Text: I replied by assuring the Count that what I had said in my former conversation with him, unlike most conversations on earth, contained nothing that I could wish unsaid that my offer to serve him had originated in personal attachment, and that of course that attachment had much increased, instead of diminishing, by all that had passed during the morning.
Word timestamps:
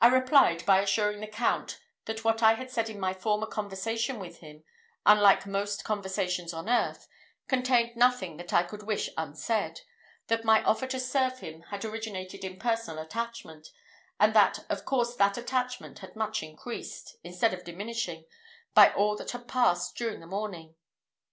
I 0.00 0.08
replied 0.08 0.66
by 0.66 0.80
assuring 0.80 1.20
the 1.20 1.28
Count 1.28 1.78
that 2.06 2.24
what 2.24 2.42
I 2.42 2.54
had 2.54 2.68
said 2.68 2.90
in 2.90 2.98
my 2.98 3.14
former 3.14 3.46
conversation 3.46 4.18
with 4.18 4.38
him, 4.38 4.64
unlike 5.06 5.46
most 5.46 5.84
conversations 5.84 6.52
on 6.52 6.68
earth, 6.68 7.06
contained 7.46 7.94
nothing 7.94 8.38
that 8.38 8.52
I 8.52 8.64
could 8.64 8.82
wish 8.82 9.08
unsaid 9.16 9.82
that 10.26 10.44
my 10.44 10.64
offer 10.64 10.88
to 10.88 10.98
serve 10.98 11.38
him 11.38 11.62
had 11.70 11.84
originated 11.84 12.42
in 12.44 12.58
personal 12.58 13.00
attachment, 13.00 13.68
and 14.18 14.34
that 14.34 14.66
of 14.68 14.84
course 14.84 15.14
that 15.14 15.38
attachment 15.38 16.00
had 16.00 16.16
much 16.16 16.42
increased, 16.42 17.14
instead 17.22 17.54
of 17.54 17.62
diminishing, 17.62 18.24
by 18.74 18.92
all 18.94 19.14
that 19.14 19.30
had 19.30 19.46
passed 19.46 19.94
during 19.96 20.18
the 20.18 20.26
morning. 20.26 20.74